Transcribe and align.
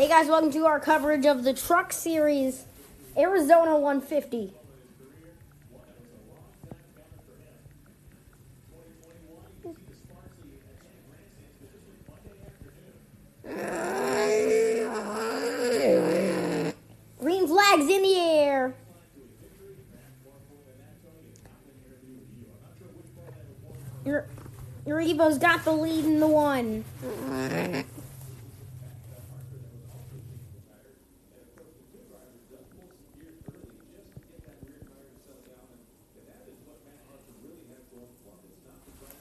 Hey 0.00 0.08
guys, 0.08 0.28
welcome 0.28 0.50
to 0.52 0.64
our 0.64 0.80
coverage 0.80 1.26
of 1.26 1.44
the 1.44 1.52
Truck 1.52 1.92
Series 1.92 2.64
Arizona 3.18 3.78
150. 3.78 4.54
Green 17.18 17.46
flags 17.46 17.82
in 17.82 18.02
the 18.02 18.16
air. 18.18 18.74
Your, 24.06 24.26
your 24.86 25.02
Evo's 25.02 25.36
got 25.36 25.62
the 25.66 25.72
lead 25.72 26.06
in 26.06 26.20
the 26.20 26.26
one. 26.26 26.86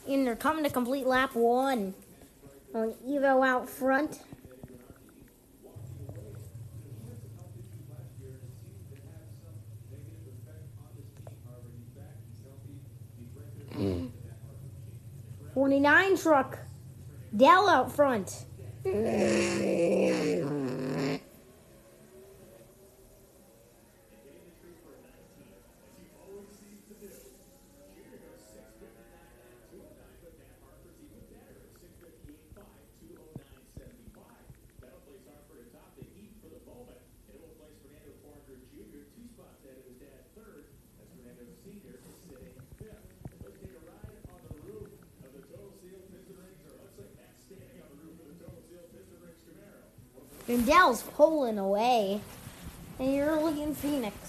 and 0.09 0.25
they're 0.25 0.35
coming 0.35 0.63
to 0.63 0.69
complete 0.69 1.05
lap 1.05 1.35
one 1.35 1.93
on 2.73 2.93
Evo 3.07 3.45
out 3.45 3.69
front. 3.69 4.19
Forty 15.53 15.79
nine 15.79 16.17
truck, 16.17 16.57
Dell 17.35 17.69
out 17.69 17.91
front. 17.91 18.45
Rendell's 50.49 51.03
pulling 51.03 51.59
away. 51.59 52.21
And 52.97 53.13
you're 53.13 53.39
looking 53.39 53.75
Phoenix. 53.75 54.28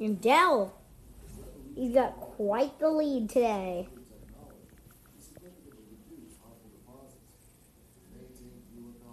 And 0.00 0.18
Dell, 0.18 0.74
he's 1.76 1.92
got 1.92 2.18
quite 2.18 2.78
the 2.78 2.88
lead 2.88 3.28
today. 3.28 3.88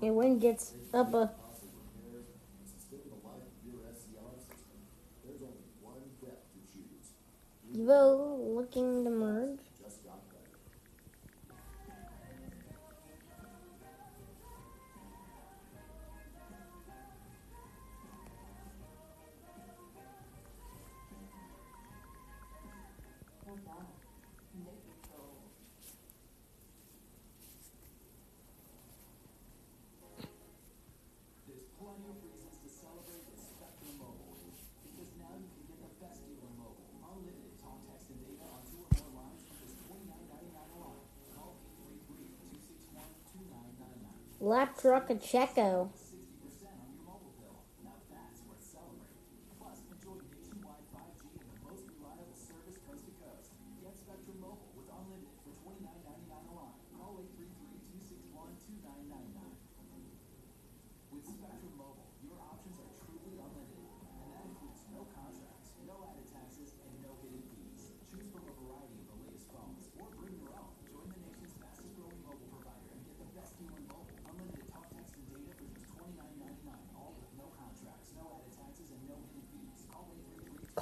And 0.01 0.15
when 0.15 0.39
gets 0.39 0.73
up 0.93 1.13
a 1.13 1.31
Lap 44.47 44.79
Truck 44.79 45.09
and 45.09 45.19
Checo. 45.19 45.89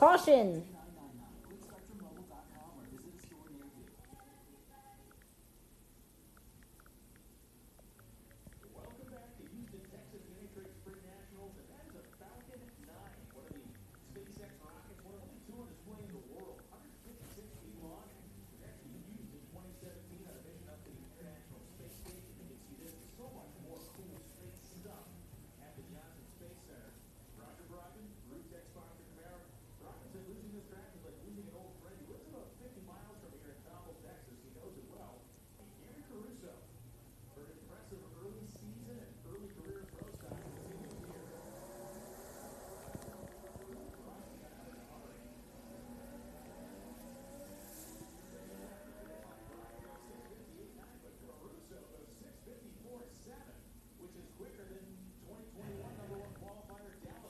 Caution! 0.06 0.75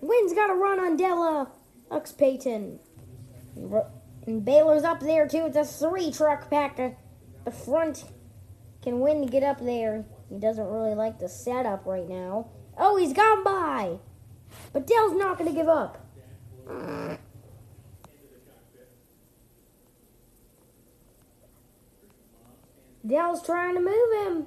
Win's 0.00 0.32
got 0.32 0.50
a 0.50 0.54
run 0.54 0.78
on 0.78 0.96
Della 0.96 1.50
Ux 1.90 2.12
Payton. 2.12 2.78
And 4.26 4.44
Baylor's 4.44 4.84
up 4.84 5.00
there 5.00 5.26
too. 5.26 5.46
It's 5.46 5.56
a 5.56 5.64
three 5.64 6.12
truck 6.12 6.50
pack. 6.50 6.76
The 7.44 7.50
front 7.50 8.04
can 8.82 9.00
win 9.00 9.24
to 9.24 9.30
get 9.30 9.42
up 9.42 9.58
there. 9.60 10.04
He 10.28 10.38
doesn't 10.38 10.66
really 10.66 10.94
like 10.94 11.18
the 11.18 11.28
setup 11.28 11.86
right 11.86 12.08
now. 12.08 12.50
Oh, 12.76 12.96
he's 12.96 13.12
gone 13.12 13.42
by. 13.42 13.98
But 14.72 14.86
Dell's 14.86 15.16
not 15.16 15.38
going 15.38 15.50
to 15.50 15.56
give 15.56 15.68
up. 15.68 16.04
Dell's 23.06 23.42
trying 23.44 23.74
to 23.74 23.80
move 23.80 24.26
him. 24.26 24.46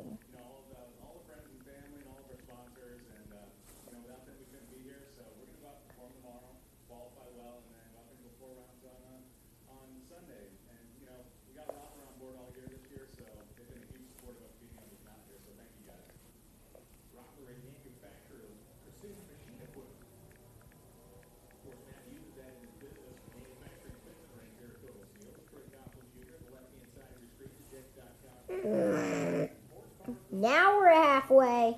now 30.41 30.75
we're 30.79 30.91
halfway. 30.91 31.77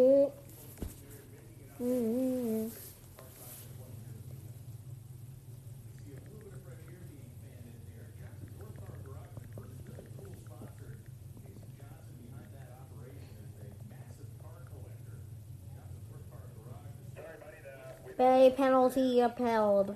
Bay 18.17 18.53
penalty 18.55 19.19
upheld. 19.19 19.95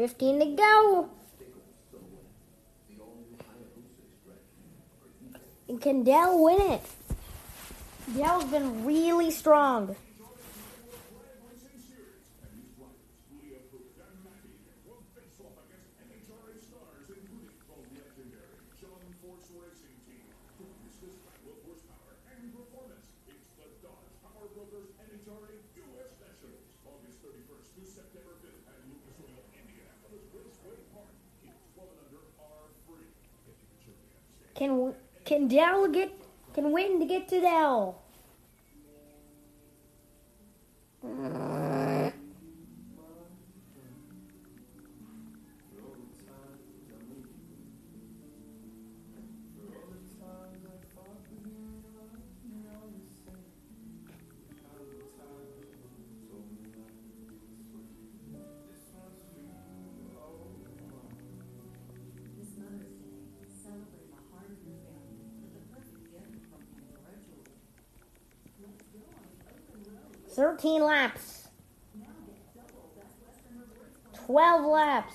15 0.00 0.40
to 0.40 0.46
go. 0.56 1.10
And 5.68 5.78
can 5.78 6.04
Dell 6.04 6.42
win 6.42 6.58
it? 6.58 6.80
Dell's 8.16 8.44
been 8.44 8.86
really 8.86 9.30
strong. 9.30 9.94
Can 34.60 34.92
can 35.24 35.48
Dell 35.48 35.88
get 35.88 36.12
can 36.52 36.70
win 36.70 37.00
to 37.00 37.06
get 37.06 37.28
to 37.28 37.40
Dell? 37.40 37.96
Mm. 41.02 41.39
13 70.34 70.82
laps. 70.82 71.48
12 74.26 74.64
laps. 74.64 75.14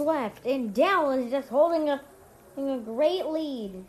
left, 0.00 0.46
and 0.46 0.74
Dallas 0.74 1.24
is 1.26 1.30
just 1.30 1.48
holding 1.48 1.88
a, 1.88 2.00
a 2.56 2.78
great 2.78 3.26
lead. 3.26 3.84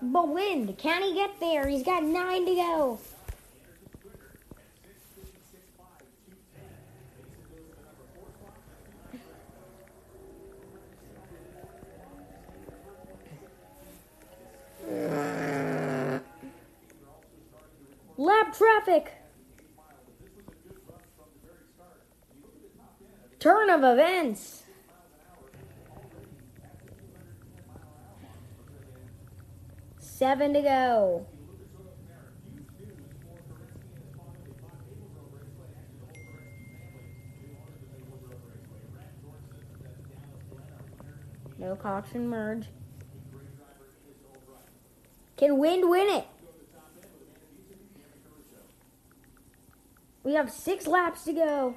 But 0.00 0.28
when 0.28 0.72
can 0.74 1.02
he 1.02 1.14
get 1.14 1.40
there? 1.40 1.66
He's 1.66 1.82
got 1.82 2.04
nine 2.04 2.46
to 2.46 2.54
go. 2.54 2.98
Lab 18.16 18.52
traffic! 18.52 19.12
of 23.78 23.98
events. 23.98 24.64
Seven 30.00 30.52
to 30.54 30.62
go. 30.62 31.26
No 41.56 41.76
caution 41.76 42.28
merge. 42.28 42.66
Can 45.36 45.58
Wind 45.58 45.88
win 45.88 46.08
it? 46.08 46.26
We 50.24 50.34
have 50.34 50.50
six 50.50 50.88
laps 50.88 51.24
to 51.24 51.32
go. 51.32 51.76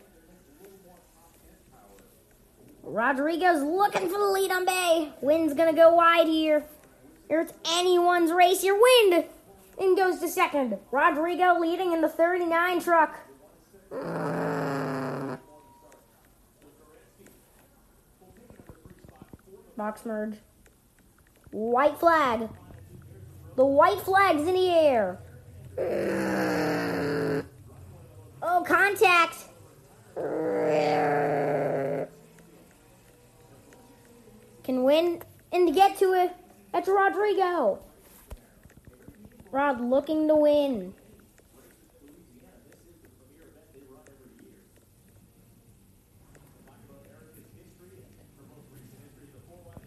Rodrigo's 3.01 3.63
looking 3.63 4.07
for 4.09 4.19
the 4.19 4.27
lead 4.27 4.51
on 4.51 4.63
Bay. 4.63 5.11
Wind's 5.21 5.55
gonna 5.55 5.73
go 5.73 5.95
wide 5.95 6.27
here. 6.27 6.63
It's 7.31 7.51
anyone's 7.67 8.31
race 8.31 8.61
here. 8.61 8.79
Wind 8.79 9.25
in 9.79 9.95
goes 9.95 10.19
to 10.19 10.27
second. 10.27 10.77
Rodrigo 10.91 11.57
leading 11.59 11.93
in 11.93 12.01
the 12.01 12.07
39 12.07 12.79
truck. 12.79 13.17
Box 19.75 20.05
merge. 20.05 20.35
White 21.49 21.99
flag. 21.99 22.49
The 23.55 23.65
white 23.65 24.01
flag's 24.01 24.47
in 24.47 24.53
the 24.53 24.69
air. 24.69 25.17
Oh, 28.43 28.63
contact. 28.63 29.40
To 36.01 36.13
it. 36.13 36.35
That's 36.73 36.87
Rodrigo. 36.87 37.79
Rod 39.51 39.81
looking 39.81 40.27
to 40.27 40.35
win. 40.35 40.95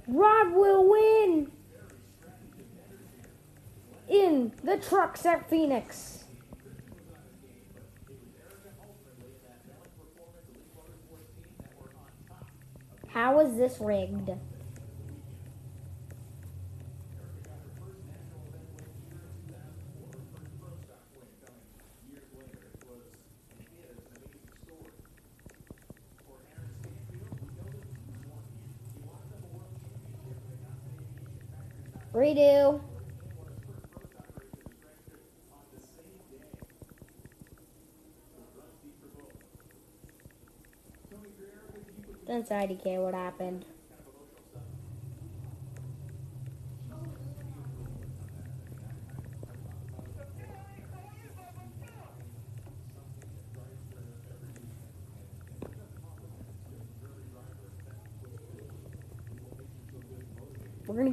Rod 0.06 0.52
will 0.52 0.88
win 0.88 1.50
in 4.06 4.52
the 4.62 4.76
trucks 4.76 5.26
at 5.26 5.50
Phoenix. 5.50 6.24
How 13.08 13.40
is 13.40 13.56
this 13.56 13.78
rigged? 13.80 14.30
Redo. 32.14 32.80
Doesn't 42.24 42.48
IDK 42.48 43.02
what 43.02 43.14
happened. 43.14 43.64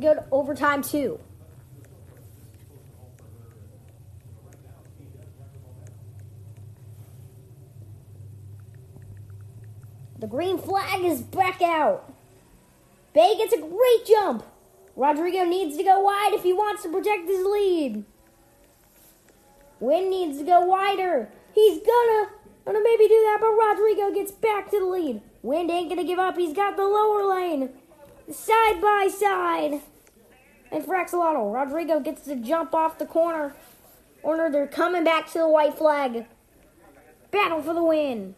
Go 0.01 0.15
to 0.15 0.25
overtime 0.31 0.81
two. 0.81 1.19
The 10.17 10.25
green 10.25 10.57
flag 10.57 11.03
is 11.03 11.21
back 11.21 11.61
out. 11.61 12.11
Bay 13.13 13.35
gets 13.37 13.53
a 13.53 13.57
great 13.57 14.05
jump. 14.07 14.43
Rodrigo 14.95 15.43
needs 15.43 15.77
to 15.77 15.83
go 15.83 15.99
wide 15.99 16.31
if 16.33 16.41
he 16.41 16.53
wants 16.53 16.81
to 16.81 16.89
protect 16.89 17.27
his 17.27 17.45
lead. 17.45 18.03
Win 19.79 20.09
needs 20.09 20.39
to 20.39 20.43
go 20.43 20.61
wider. 20.61 21.29
He's 21.53 21.79
gonna, 21.79 22.29
gonna 22.65 22.83
maybe 22.83 23.07
do 23.07 23.21
that, 23.27 23.37
but 23.39 23.51
Rodrigo 23.51 24.11
gets 24.11 24.31
back 24.31 24.71
to 24.71 24.79
the 24.79 24.85
lead. 24.85 25.21
Wind 25.43 25.69
ain't 25.69 25.89
gonna 25.89 26.03
give 26.03 26.19
up. 26.19 26.37
He's 26.37 26.55
got 26.55 26.75
the 26.75 26.85
lower 26.85 27.23
lane. 27.23 27.69
Side 28.31 28.81
by 28.81 29.09
side. 29.13 29.81
And 30.71 30.85
for 30.85 30.95
Axolotl, 30.95 31.53
Rodrigo 31.53 31.99
gets 31.99 32.23
to 32.23 32.35
jump 32.35 32.73
off 32.73 32.97
the 32.97 33.05
corner. 33.05 33.53
Corner, 34.21 34.49
they're 34.49 34.67
coming 34.67 35.03
back 35.03 35.27
to 35.27 35.39
the 35.39 35.49
white 35.49 35.77
flag. 35.77 36.25
Battle 37.29 37.61
for 37.61 37.73
the 37.73 37.83
win. 37.83 38.35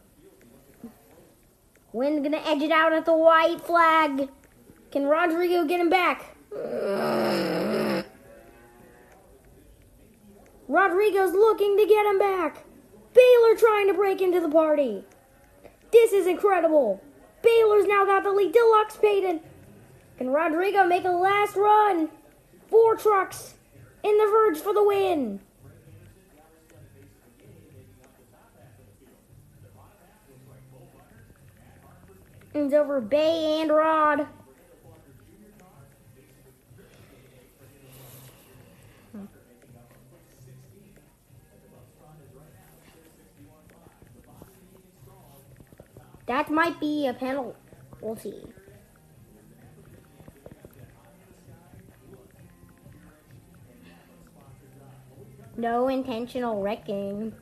Win 1.92 2.24
gonna 2.24 2.38
edge 2.38 2.64
it 2.64 2.72
out 2.72 2.94
at 2.94 3.06
the 3.06 3.16
white 3.16 3.62
flag. 3.62 4.30
Can 4.92 5.06
Rodrigo 5.06 5.66
get 5.66 5.80
him 5.80 5.90
back? 5.90 6.36
Rodrigo's 10.68 11.34
looking 11.34 11.78
to 11.78 11.86
get 11.86 12.06
him 12.06 12.18
back. 12.18 12.66
Baylor 13.14 13.56
trying 13.56 13.88
to 13.88 13.94
break 13.94 14.22
into 14.22 14.40
the 14.40 14.50
party. 14.50 15.04
This 15.92 16.14
is 16.14 16.26
incredible. 16.26 17.04
Baylor's 17.44 17.86
now 17.86 18.06
got 18.06 18.24
the 18.24 18.32
lead. 18.32 18.54
Deluxe 18.54 18.98
Payton. 18.98 19.42
Can 20.18 20.30
Rodrigo 20.30 20.86
make 20.86 21.06
a 21.06 21.10
last 21.10 21.56
run? 21.56 22.10
Four 22.68 22.96
trucks 22.96 23.56
in 24.04 24.18
the 24.18 24.26
verge 24.26 24.58
for 24.58 24.74
the 24.74 24.84
win. 24.84 25.40
It's 32.54 32.74
over 32.74 33.02
Bay 33.02 33.62
and 33.62 33.72
Rod. 33.72 34.28
That 46.26 46.50
might 46.50 46.80
be 46.80 47.08
a 47.08 47.14
penalty. 47.14 48.54
In 55.56 55.66
intentional 55.66 56.62
wrecking. 56.62 57.34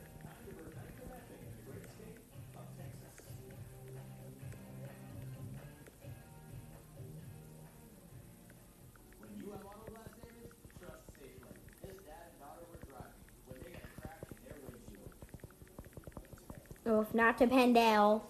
Oh, 16.84 17.00
if 17.00 17.14
not 17.14 17.38
to 17.38 17.46
Pendel. 17.46 18.20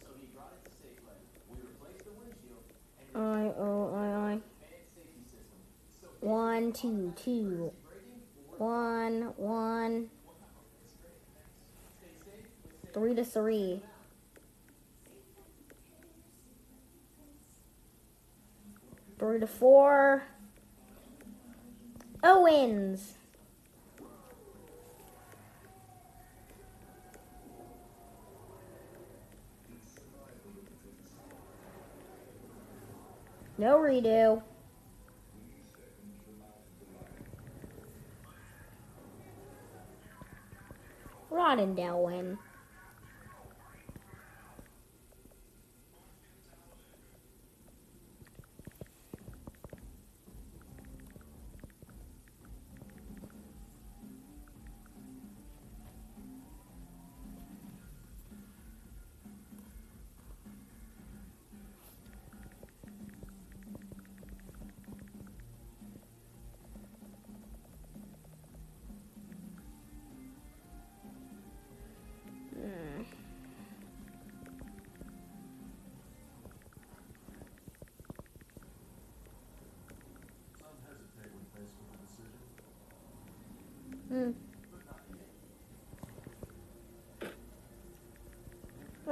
So 0.00 0.06
he 0.18 0.26
brought 0.34 0.52
it 0.52 0.68
to 0.68 0.70
Safelite. 0.76 1.24
We 1.48 1.56
replaced 1.66 2.04
the 2.04 2.10
windshield 2.10 2.64
and 3.14 3.16
I 3.16 3.54
oh 3.58 3.94
I 3.94 3.98
I. 3.98 4.32
advanced 4.32 4.50
safety 4.96 5.22
system. 5.24 5.60
So 6.02 6.08
One 6.20 6.72
two. 7.16 7.72
One 8.58 9.32
one. 9.36 10.10
Three 12.92 13.14
to 13.14 13.24
three. 13.24 13.82
Three 19.18 19.40
to 19.40 19.46
four. 19.46 20.22
Owens. 22.22 23.14
No 33.56 33.78
redo. 33.78 34.42
Rottendale 41.50 42.00
win. 42.00 42.38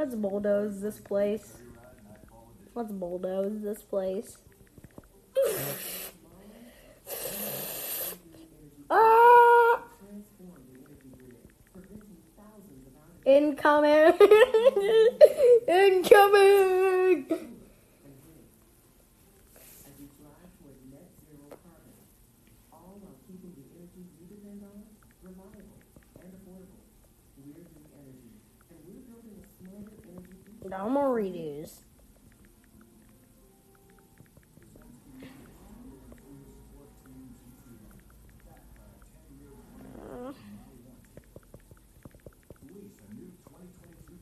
Let's 0.09 0.21
bulldoze 0.23 0.81
this 0.81 0.99
place. 1.01 1.59
Let's 2.75 2.93
bulldoze 2.93 3.61
this 3.61 3.83
place. 3.83 4.39
Ah! 8.91 9.83
Incoming! 13.27 14.15
Incoming! 15.69 17.58
No 30.69 30.91
more 30.91 31.17
redos. 31.17 31.81
Uh, 39.97 40.33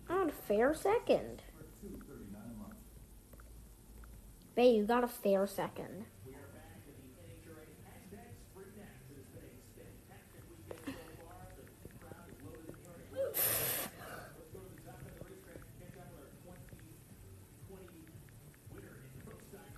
not 0.09 0.29
a 0.29 0.33
fair 0.47 0.73
second. 0.73 1.43
Bay, 4.55 4.71
you 4.71 4.85
got 4.85 5.03
a 5.03 5.09
fair 5.09 5.49
second. 5.49 6.05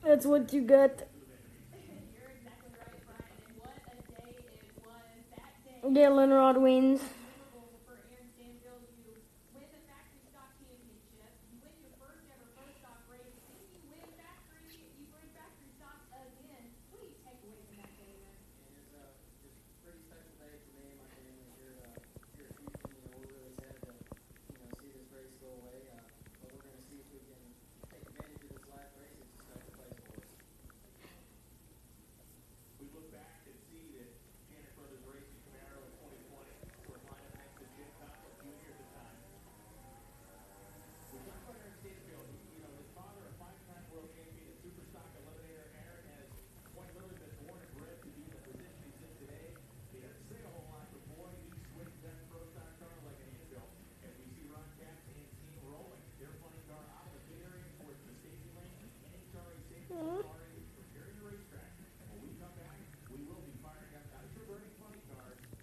That's 0.08 0.24
what 0.24 0.54
you 0.54 0.62
get. 0.62 1.06
Yeah, 5.84 6.08
Linrod 6.08 6.62
wins. 6.62 7.02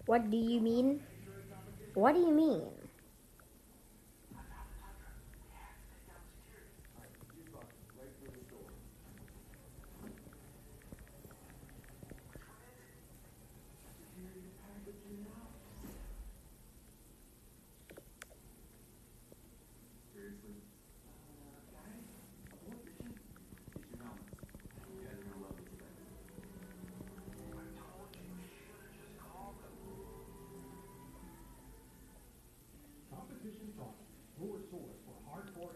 What 0.06 0.30
do 0.30 0.38
you 0.38 0.60
mean? 0.60 1.02
What 1.94 2.14
do 2.14 2.20
you 2.20 2.30
mean? 2.32 2.75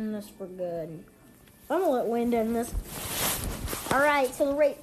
in 0.00 0.12
this 0.12 0.28
for 0.28 0.46
good. 0.46 1.04
I'm 1.68 1.80
gonna 1.80 1.90
let 1.90 2.06
wind 2.06 2.34
in 2.34 2.52
this. 2.52 2.72
All 3.92 4.00
right, 4.00 4.32
so 4.34 4.46
the 4.46 4.54
rate 4.54 4.78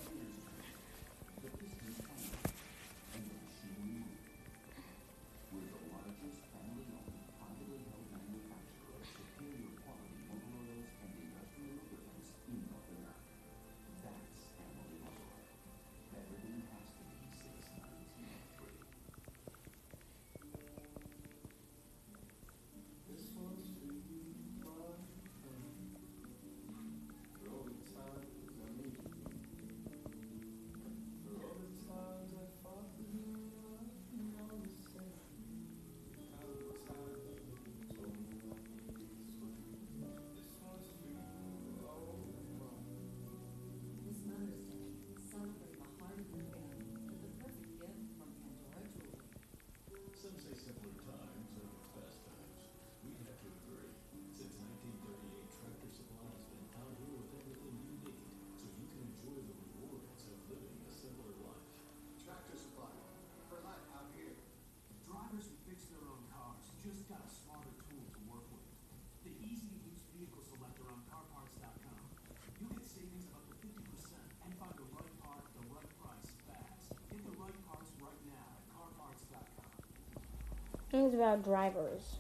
It's 80.94 81.14
about 81.14 81.44
drivers. 81.44 82.16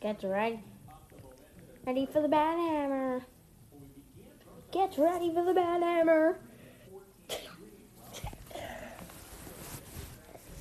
Gets 0.00 0.24
ready. 0.24 0.60
Ready 1.86 2.06
for 2.06 2.22
the 2.22 2.28
bad 2.28 2.58
hammer. 2.58 3.22
Get 4.72 4.96
ready 4.96 5.30
for 5.34 5.44
the 5.44 5.52
bad 5.52 5.82
hammer. 5.82 6.38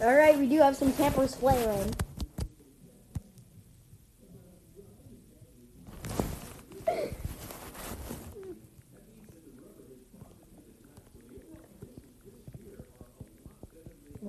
All 0.01 0.13
right, 0.13 0.37
we 0.37 0.45
do 0.45 0.57
have 0.57 0.75
some 0.75 0.91
campers 0.91 1.35
flaring. 1.35 1.95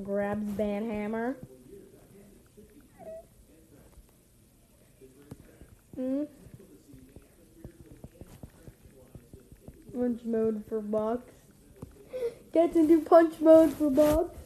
Grabs 0.05 0.51
Banhammer. 0.53 1.35
Mm. 5.99 6.27
Punch 9.93 10.20
mode 10.31 10.65
for 10.69 10.81
box. 10.81 11.23
Gets 12.53 12.77
into 12.77 13.01
punch 13.01 13.41
mode 13.41 13.73
for 13.73 13.91
box. 13.91 14.40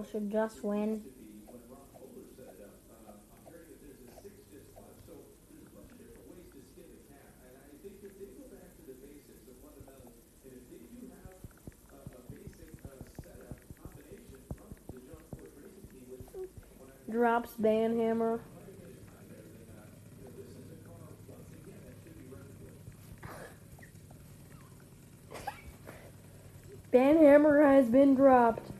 Should 0.00 0.30
just 0.30 0.64
win. 0.64 1.02
Drops 17.10 17.50
Banhammer. 17.60 18.40
Banhammer 26.92 27.62
has 27.62 27.88
been 27.90 28.14
dropped. 28.14 28.71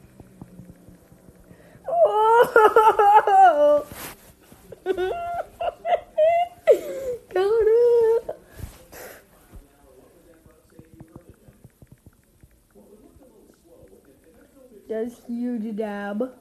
Does 14.88 15.20
huge 15.26 15.76
dab. 15.76 16.32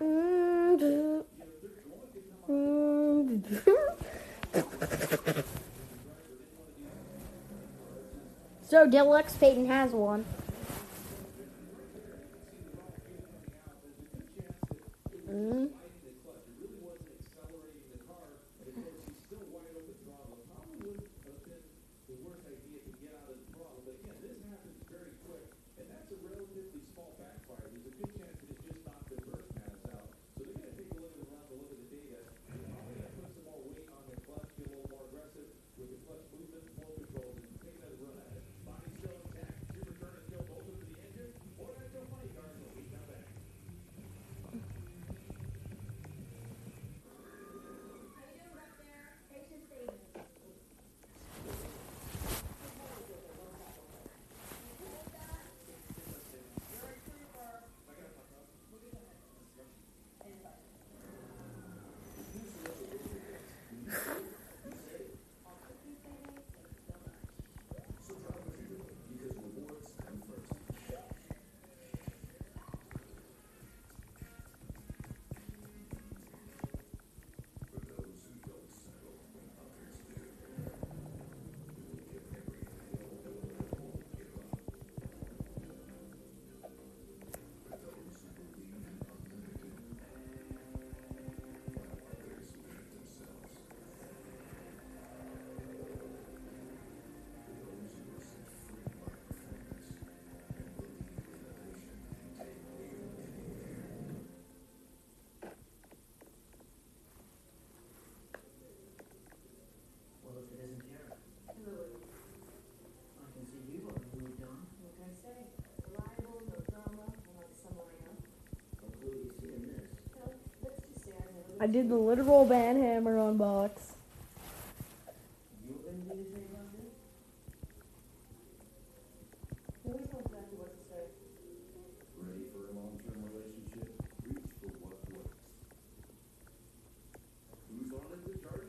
So 8.68 8.86
Deluxe 8.86 9.34
Peyton 9.34 9.66
has 9.66 9.92
one. 9.92 10.24
Mm. 15.38 15.77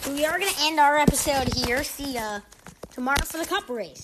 we 0.09 0.25
are 0.25 0.39
gonna 0.39 0.51
end 0.61 0.79
our 0.79 0.97
episode 0.97 1.53
here. 1.53 1.83
See 1.83 2.13
ya 2.15 2.41
tomorrow 2.91 3.23
for 3.25 3.37
the 3.37 3.45
cup 3.45 3.69
race. 3.69 4.03